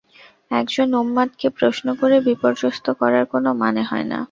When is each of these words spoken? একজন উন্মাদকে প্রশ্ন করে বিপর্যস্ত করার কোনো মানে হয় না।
একজন 0.51 0.87
উন্মাদকে 1.01 1.47
প্রশ্ন 1.57 1.87
করে 1.99 2.15
বিপর্যস্ত 2.27 2.85
করার 2.99 3.25
কোনো 3.33 3.49
মানে 3.61 3.81
হয় 3.89 4.05
না। 4.05 4.19